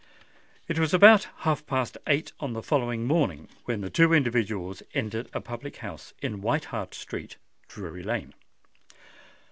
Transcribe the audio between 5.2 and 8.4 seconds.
a public house in White Hart Street, Drury Lane.